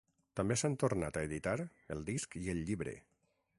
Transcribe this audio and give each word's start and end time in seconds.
També 0.39 0.55
s'han 0.61 0.77
tornat 0.83 1.19
a 1.19 1.23
editar 1.29 1.53
el 1.97 2.03
disc 2.09 2.41
i 2.43 2.45
el 2.57 2.65
llibre. 2.71 2.99